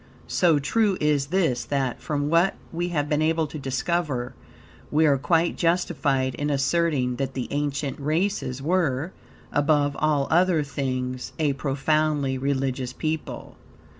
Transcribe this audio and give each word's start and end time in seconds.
So 0.27 0.57
true 0.57 0.97
is 0.99 1.27
this 1.27 1.63
that, 1.65 2.01
from 2.01 2.27
what 2.31 2.55
we 2.71 2.87
have 2.89 3.07
been 3.07 3.21
able 3.21 3.45
to 3.45 3.59
discover, 3.59 4.33
we 4.89 5.05
are 5.05 5.19
quite 5.19 5.57
justified 5.57 6.33
in 6.33 6.49
asserting 6.49 7.17
that 7.17 7.35
the 7.35 7.47
ancient 7.51 7.99
races 7.99 8.63
were, 8.63 9.11
above 9.51 9.95
all 9.99 10.27
other 10.31 10.63
things, 10.63 11.33
a 11.37 11.53
profoundly 11.53 12.35
religious 12.39 12.93
people. 12.93 13.57